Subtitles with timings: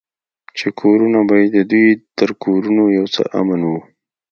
[0.57, 3.79] چې کورونه به يې د دوى تر کورونو يو څه امن وو.